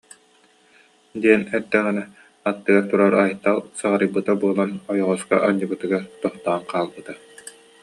[1.21, 2.03] диэн эрдэҕинэ
[2.49, 7.13] аттыгар турар Айтал сыҕарыйбыта буолан, ойоҕоско анньыбытыгар тохтоон хаалбыта